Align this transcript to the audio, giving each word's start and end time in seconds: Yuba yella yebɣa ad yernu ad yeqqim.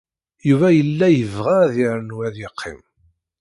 Yuba 0.49 0.67
yella 0.77 1.07
yebɣa 1.11 1.53
ad 1.65 1.73
yernu 1.79 2.17
ad 2.27 2.35
yeqqim. 2.41 2.81